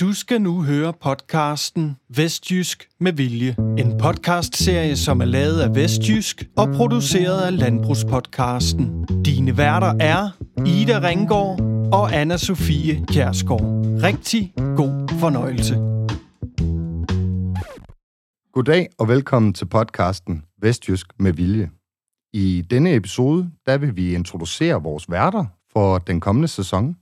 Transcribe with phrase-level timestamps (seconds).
[0.00, 3.56] Du skal nu høre podcasten Vestjysk med Vilje.
[3.78, 9.06] En podcastserie, som er lavet af Vestjysk og produceret af Landbrugspodcasten.
[9.24, 10.30] Dine værter er
[10.66, 11.60] Ida Ringgaard
[11.92, 13.60] og anna Sofie Kjærsgaard.
[14.02, 15.74] Rigtig god fornøjelse.
[18.52, 21.70] Goddag og velkommen til podcasten Vestjysk med Vilje.
[22.32, 26.96] I denne episode, der vil vi introducere vores værter for den kommende sæson.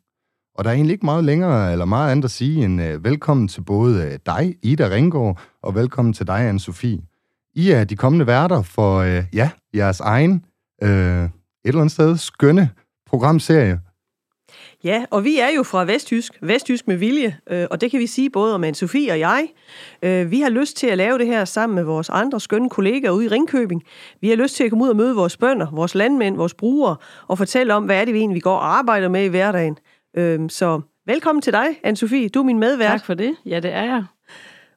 [0.54, 3.48] Og der er egentlig ikke meget længere eller meget andet at sige end uh, velkommen
[3.48, 7.02] til både uh, dig, Ida Ringgaard, og velkommen til dig, anne Sofie.
[7.54, 10.44] I er de kommende værter for, uh, ja, jeres egen,
[10.82, 11.30] uh, et
[11.64, 12.70] eller andet sted, skønne
[13.06, 13.80] programserie.
[14.84, 18.06] Ja, og vi er jo fra Vestjysk, Vestjysk med vilje, øh, og det kan vi
[18.06, 19.48] sige både om Anne-Sophie og jeg.
[20.02, 23.10] Øh, vi har lyst til at lave det her sammen med vores andre skønne kollegaer
[23.10, 23.82] ude i Ringkøbing.
[24.20, 26.96] Vi har lyst til at komme ud og møde vores bønder, vores landmænd, vores brugere,
[27.28, 29.76] og fortælle om, hvad er det vi egentlig vi går og arbejder med i hverdagen.
[30.16, 32.28] Øh, så velkommen til dig, Anne-Sophie.
[32.28, 32.90] Du er min medvært.
[32.90, 33.34] Tak for det.
[33.46, 34.04] Ja, det er jeg.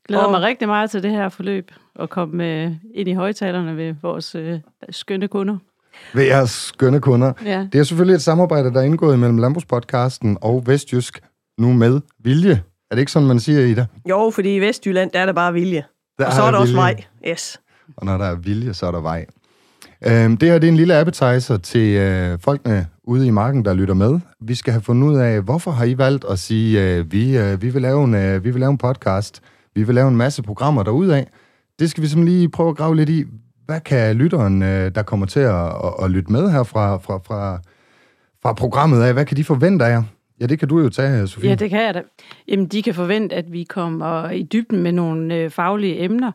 [0.08, 0.32] Glæder og...
[0.32, 4.36] mig rigtig meget til det her forløb, og komme øh, ind i højtalerne ved vores
[4.36, 5.58] øh, skønne kunder
[6.14, 7.34] ved jeres skønne kunder.
[7.46, 7.68] Ja.
[7.72, 11.22] Det er selvfølgelig et samarbejde, der er indgået mellem Landbrugspodcasten og Vestjysk,
[11.58, 12.64] nu med vilje.
[12.92, 13.86] Er det ikke sådan, man siger, Ida?
[14.10, 15.84] Jo, fordi i Vestjylland, der er der bare vilje.
[16.20, 16.62] Der og så er der vilje.
[16.62, 17.04] også vej.
[17.28, 17.62] Yes.
[17.98, 19.26] Og når der er vilje, så er der vej.
[20.08, 23.74] Øhm, det her det er en lille appetizer til øh, folkene ude i marken, der
[23.74, 24.20] lytter med.
[24.42, 27.62] Vi skal have fundet ud af, hvorfor har I valgt at sige, øh, vi, øh,
[27.62, 29.42] vi, vil lave en, øh, vi vil lave en podcast,
[29.76, 31.26] vi vil lave en masse programmer derudaf.
[31.80, 33.24] Det skal vi simpelthen lige prøve at grave lidt i.
[33.66, 37.18] Hvad kan lytteren, øh, der kommer til at, at, at lytte med her fra, fra,
[37.18, 37.60] fra,
[38.42, 40.04] fra programmet af, hvad kan de forvente af jer?
[40.42, 41.50] Ja, det kan du jo tage, øh, Sofie.
[41.50, 42.02] Ja, det kan jeg da.
[42.48, 46.32] Jamen, de kan forvente, at vi kommer i dybden med nogle øh, faglige emner,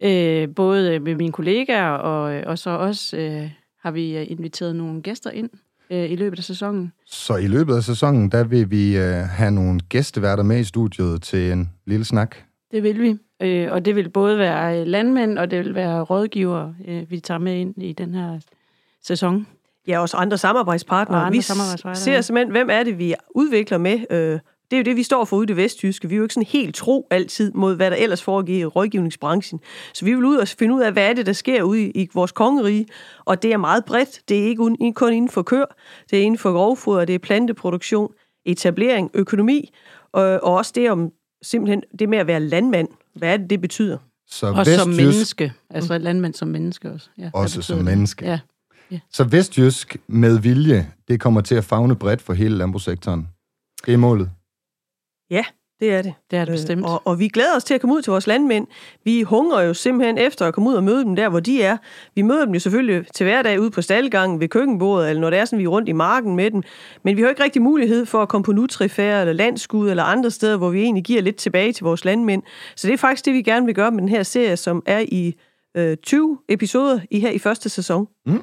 [0.00, 3.50] øh, både med mine kollegaer, og, og så også øh,
[3.82, 5.50] har vi øh, inviteret nogle gæster ind
[5.90, 6.92] øh, i løbet af sæsonen.
[7.06, 11.22] Så i løbet af sæsonen, der vil vi øh, have nogle gæsteværter med i studiet
[11.22, 12.36] til en lille snak?
[12.70, 13.16] Det vil vi.
[13.42, 17.20] Øh, og det vil både være øh, landmænd, og det vil være rådgiver, øh, vi
[17.20, 18.40] tager med ind i den her
[19.02, 19.46] sæson.
[19.88, 21.20] Ja, også andre samarbejdspartnere.
[21.20, 21.96] Og andre vi samarbejdspartnere.
[21.96, 23.98] ser simpelthen, hvem er det, vi udvikler med.
[24.10, 24.38] Øh,
[24.70, 26.08] det er jo det, vi står for ude i det vesttyske.
[26.08, 29.60] Vi er jo ikke sådan helt tro altid mod, hvad der ellers foregår i rådgivningsbranchen.
[29.94, 31.90] Så vi vil ud og finde ud af, hvad er det, der sker ude i,
[31.90, 32.86] i vores kongerige.
[33.24, 34.20] Og det er meget bredt.
[34.28, 35.76] Det er ikke kun inden for kør.
[36.10, 38.12] Det er inden for grovfoder, det er planteproduktion,
[38.46, 39.74] etablering, økonomi,
[40.12, 41.10] og, og også det om
[41.42, 42.88] simpelthen det med at være landmand.
[43.14, 43.98] Hvad er det, det betyder?
[44.26, 44.78] Så og vestjysk...
[44.78, 45.52] som menneske.
[45.70, 47.10] Altså landmand som menneske også.
[47.18, 48.24] Ja, også som menneske.
[48.24, 48.40] Ja.
[48.90, 49.00] ja.
[49.12, 53.28] Så vestjysk med vilje, det kommer til at fagne bredt for hele landbrugssektoren.
[53.86, 54.30] Det er målet.
[55.30, 55.44] Ja,
[55.80, 56.14] det er det.
[56.30, 56.80] Det er det bestemt.
[56.80, 58.66] Øh, og, og vi glæder os til at komme ud til vores landmænd.
[59.04, 61.76] Vi hungrer jo simpelthen efter at komme ud og møde dem der, hvor de er.
[62.14, 65.38] Vi møder dem jo selvfølgelig til hverdag ude på staldgangen ved køkkenbordet, eller når det
[65.38, 66.62] er sådan, vi er rundt i marken med dem.
[67.02, 70.02] Men vi har jo ikke rigtig mulighed for at komme på nutrifær eller landskud eller
[70.02, 72.42] andre steder, hvor vi egentlig giver lidt tilbage til vores landmænd.
[72.76, 75.04] Så det er faktisk det, vi gerne vil gøre med den her serie, som er
[75.08, 75.34] i
[75.76, 78.08] øh, 20 episoder i her i første sæson.
[78.26, 78.42] Mm.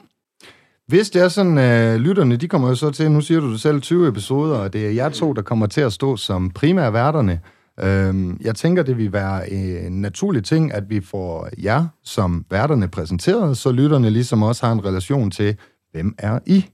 [0.93, 3.61] Hvis det er sådan, øh, lytterne, de kommer jo så til, nu siger du det
[3.61, 6.93] selv, 20 episoder, og det er jer to, der kommer til at stå som primære
[6.93, 7.39] værterne.
[7.79, 12.87] Øhm, jeg tænker, det vil være en naturlig ting, at vi får jer som værterne
[12.87, 15.55] præsenteret, så lytterne ligesom også har en relation til,
[15.91, 16.65] hvem er I?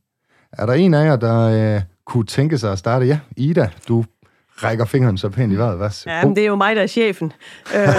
[0.51, 3.05] Er der en af jer, der øh, kunne tænke sig at starte?
[3.05, 4.03] Ja, Ida, du
[4.63, 5.77] rækker fingeren så pænt i vejret.
[5.77, 5.89] Hvad?
[6.05, 7.33] Ja, men det er jo mig, der er chefen.
[7.75, 7.89] øh,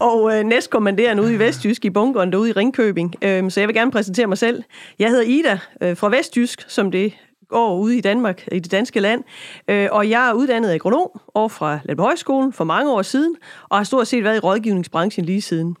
[0.00, 3.14] og øh, næstkommanderende ude i Vestjysk i bunkeren derude i Ringkøbing.
[3.22, 4.62] Øh, så jeg vil gerne præsentere mig selv.
[4.98, 7.12] Jeg hedder Ida øh, fra Vestjysk, som det
[7.48, 9.24] går ude i Danmark, i det danske land.
[9.68, 13.36] Øh, og jeg er uddannet agronom over fra Landbrugshøjskolen for mange år siden,
[13.68, 15.76] og har stort set været i rådgivningsbranchen lige siden.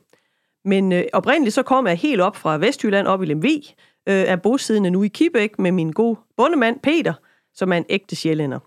[0.64, 3.62] Men øh, oprindeligt så kom jeg helt op fra Vestjylland, op i Lemvig,
[4.08, 7.12] øh, er bosiddende nu i Kibæk med min gode bondemand Peter,
[7.54, 8.58] som er en ægte sjællænder.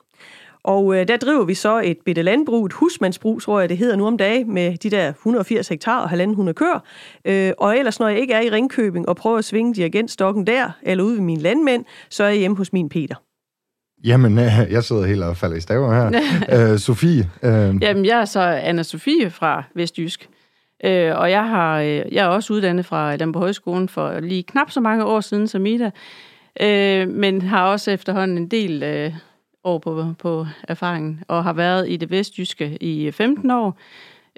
[0.67, 3.95] Og øh, der driver vi så et bitte landbrug, et husmandsbrug, tror jeg det hedder
[3.95, 6.79] nu om dagen, med de der 180 hektar og 1.500 køer.
[7.25, 10.69] Øh, og ellers, når jeg ikke er i Ringkøbing og prøver at svinge dirigentstokken der,
[10.83, 13.15] eller ude ved mine landmænd, så er jeg hjemme hos min Peter.
[14.03, 16.21] Jamen, øh, jeg sidder helt og falder i staver her.
[16.71, 17.29] øh, Sofie?
[17.43, 17.75] Øh...
[17.81, 20.29] Jamen, jeg er så anna Sofie fra Vestjysk.
[20.85, 24.71] Øh, og jeg, har, øh, jeg er også uddannet fra Landbrug Højskolen for lige knap
[24.71, 25.91] så mange år siden som Ida.
[26.61, 29.13] Øh, men har også efterhånden en del øh,
[29.63, 33.77] år på, på erfaringen, og har været i det vestjyske i 15 år.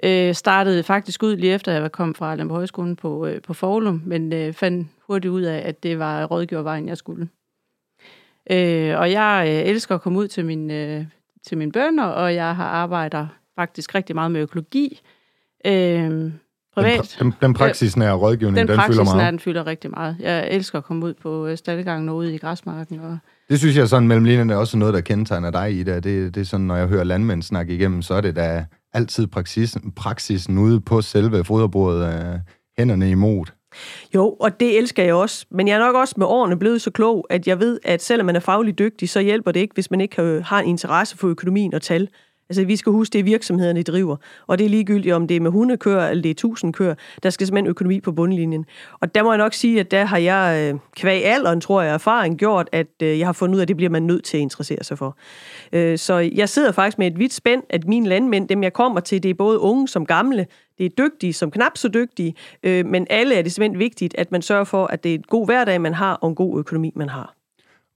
[0.02, 3.54] Øh, startede faktisk ud lige efter, at jeg kom fra Lemborg Højskolen på, øh, på
[3.54, 7.28] Forlum, men øh, fandt hurtigt ud af, at det var rådgivervejen, jeg skulle.
[8.50, 11.04] Øh, og jeg øh, elsker at komme ud til, min, øh,
[11.46, 13.26] til mine bønder, og jeg har arbejder
[13.56, 15.00] faktisk rigtig meget med økologi.
[15.66, 16.32] Øh,
[16.74, 17.16] privat.
[17.18, 19.20] Den, den, den praksisnære rådgivning, den, den fylder meget.
[19.20, 20.16] Den den fylder rigtig meget.
[20.20, 23.18] Jeg elsker at komme ud på øh, stallegangen og ud i græsmarken og
[23.50, 26.04] det synes jeg sådan mellem linjerne er også noget, der kendetegner dig i det.
[26.04, 29.26] Det, det er sådan, når jeg hører landmænd snakke igennem, så er det da altid
[29.26, 32.38] praksis, praksisen ude på selve foderbordet, øh,
[32.78, 33.46] hænderne imod.
[34.14, 35.46] Jo, og det elsker jeg også.
[35.50, 38.26] Men jeg er nok også med årene blevet så klog, at jeg ved, at selvom
[38.26, 41.28] man er fagligt dygtig, så hjælper det ikke, hvis man ikke har en interesse for
[41.28, 42.08] økonomien og tal.
[42.50, 44.16] Altså, vi skal huske, det er virksomhederne, de driver.
[44.46, 46.94] Og det er ligegyldigt, om det er med hundekør eller det er tusindkøer.
[47.22, 48.64] Der skal simpelthen økonomi på bundlinjen.
[49.00, 51.94] Og der må jeg nok sige, at der har jeg, øh, kvæg alderen, tror jeg,
[51.94, 54.36] erfaring gjort, at øh, jeg har fundet ud af, at det bliver man nødt til
[54.36, 55.16] at interessere sig for.
[55.72, 59.00] Øh, så jeg sidder faktisk med et vidt spænd, at mine landmænd, dem jeg kommer
[59.00, 60.46] til, det er både unge som gamle,
[60.78, 64.42] det er dygtige som knap så dygtige, men alle er det simpelthen vigtigt, at man
[64.42, 67.08] sørger for, at det er en god hverdag, man har, og en god økonomi, man
[67.08, 67.34] har.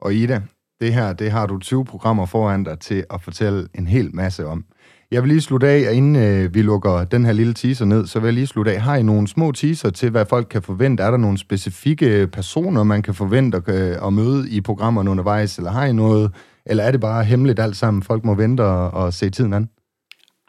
[0.01, 0.43] Og Ida,
[0.85, 4.47] det her, det har du 20 programmer foran dig til at fortælle en hel masse
[4.47, 4.65] om.
[5.11, 8.21] Jeg vil lige slutte af, inden øh, vi lukker den her lille teaser ned, så
[8.21, 8.81] vil jeg lige slutte af.
[8.81, 11.03] Har I nogle små teaser til, hvad folk kan forvente?
[11.03, 15.59] Er der nogle specifikke personer, man kan forvente at, øh, at møde i programmerne undervejs?
[15.59, 16.33] Eller har I noget,
[16.67, 18.03] eller er det bare hemmeligt alt sammen?
[18.03, 19.69] Folk må vente og, og se tiden an?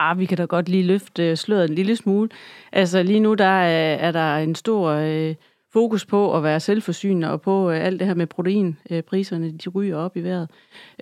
[0.00, 2.28] Ah, vi kan da godt lige løfte øh, sløret en lille smule.
[2.72, 4.90] Altså lige nu, der er, er der en stor...
[4.90, 5.34] Øh,
[5.76, 9.96] fokus på at være selvforsynende og på øh, alt det her med proteinpriserne, de ryger
[9.96, 10.50] op i vejret.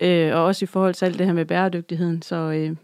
[0.02, 2.22] Øh, og også i forhold til alt det her med bæredygtigheden.
[2.22, 2.76] Så øh,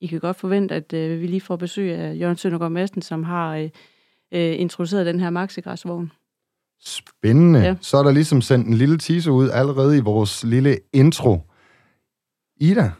[0.00, 3.24] I kan godt forvente, at øh, vi lige får besøg af Jørgen Søndergaard Madsen, som
[3.24, 3.70] har øh,
[4.32, 6.12] øh, introduceret den her maxigræsvogn.
[6.80, 7.60] Spændende.
[7.60, 7.76] Ja.
[7.80, 11.40] Så er der ligesom sendt en lille teaser ud allerede i vores lille intro.
[12.60, 12.90] Ida,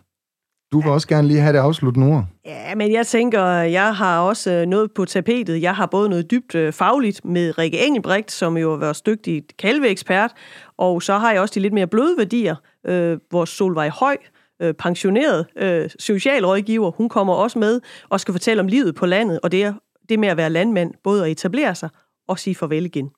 [0.72, 0.92] du vil ja.
[0.92, 2.24] også gerne lige have det afsluttende ord.
[2.44, 5.62] Ja, men jeg tænker, jeg har også øh, noget på tapetet.
[5.62, 9.42] Jeg har både noget dybt øh, fagligt med Rikke Engelbrecht, som jo er vores dygtige
[9.58, 10.30] kalveekspert,
[10.78, 12.56] og så har jeg også de lidt mere bløde værdier.
[12.86, 14.16] Øh, vores Solvej Høj,
[14.62, 19.40] øh, pensioneret øh, socialrådgiver, hun kommer også med og skal fortælle om livet på landet,
[19.42, 19.74] og det er
[20.08, 21.88] det med at være landmand, både at etablere sig
[22.28, 23.10] og sige farvel igen.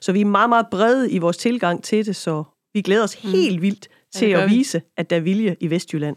[0.00, 2.44] Så vi er meget, meget brede i vores tilgang til det, så
[2.74, 3.30] vi glæder os mm.
[3.30, 6.16] helt vildt til ja, at vise, at der er vilje i Vestjylland.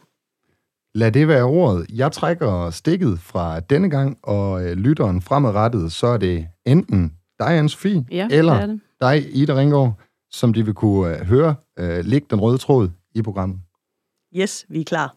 [0.95, 1.85] Lad det være ordet.
[1.93, 7.47] Jeg trækker stikket fra denne gang, og øh, lytteren fremadrettet, så er det enten dig,
[7.57, 8.79] anne Sofie, ja, eller det det.
[9.01, 9.99] dig, Ida Ringgaard,
[10.31, 13.59] som de vil kunne øh, høre øh, ligge den røde tråd i programmet.
[14.35, 15.15] Yes, vi er klar.